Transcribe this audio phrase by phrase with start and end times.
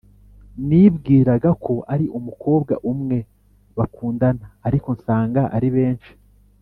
[0.67, 3.17] nibwiraga ko ari umukobwa umwe
[3.77, 6.11] bakundana ariko nsanga ari benshi